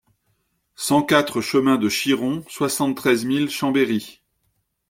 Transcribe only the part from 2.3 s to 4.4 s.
soixante-treize mille Chambéry